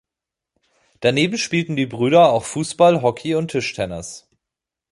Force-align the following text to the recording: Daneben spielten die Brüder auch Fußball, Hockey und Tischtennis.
Daneben 1.01 1.37
spielten 1.37 1.75
die 1.75 1.85
Brüder 1.85 2.31
auch 2.33 2.43
Fußball, 2.43 3.03
Hockey 3.03 3.35
und 3.35 3.51
Tischtennis. 3.51 4.27